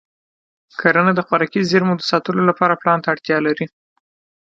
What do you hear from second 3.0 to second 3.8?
ته اړتیا لري.